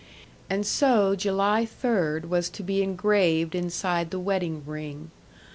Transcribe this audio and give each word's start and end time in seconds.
And 0.49 0.65
so 0.65 1.15
July 1.15 1.63
third 1.63 2.27
was 2.27 2.49
to 2.49 2.63
be 2.63 2.81
engraved 2.81 3.53
inside 3.53 4.09
the 4.09 4.19
wedding 4.19 4.63
ring. 4.65 5.11